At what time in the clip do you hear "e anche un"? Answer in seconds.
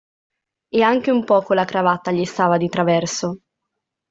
0.69-1.23